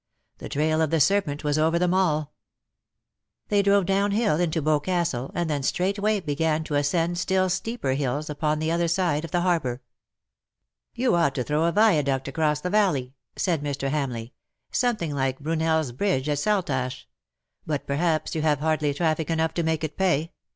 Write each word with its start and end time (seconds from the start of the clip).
The 0.39 0.49
trail 0.49 0.81
of 0.81 0.89
the 0.89 0.99
serpent 0.99 1.43
was 1.43 1.59
over 1.59 1.77
them 1.77 1.93
all 1.93 2.33
\" 2.85 3.47
They 3.49 3.61
drove 3.61 3.85
down 3.85 4.09
hill 4.13 4.39
into 4.39 4.59
Boscastle^ 4.59 5.29
and 5.35 5.47
then 5.47 5.61
straightway 5.61 6.19
began 6.21 6.63
to 6.63 6.73
ascend 6.73 7.19
still 7.19 7.49
steeper 7.51 7.91
hills 7.93 8.27
upon 8.27 8.57
the 8.57 8.71
other 8.71 8.87
side 8.87 9.23
of 9.23 9.29
the 9.29 9.41
harbour. 9.41 9.75
'^ 9.75 9.81
You 10.95 11.13
ought 11.15 11.35
to 11.35 11.43
throw 11.43 11.65
a 11.65 11.71
viaduct 11.71 12.27
across 12.27 12.61
the 12.61 12.71
valley/' 12.71 13.13
said 13.35 13.61
Mr. 13.61 13.91
Hamleigh 13.91 14.31
—''something 14.71 15.13
like 15.13 15.39
Brune?s 15.39 15.91
bridge 15.91 16.27
at 16.29 16.39
Saltash; 16.39 17.05
but 17.67 17.85
perhaps 17.85 18.33
you 18.33 18.41
have 18.41 18.57
hardly 18.57 18.95
traffic 18.95 19.29
enough 19.29 19.53
to 19.53 19.61
make 19.61 19.83
it 19.83 19.95
pay." 19.97 20.31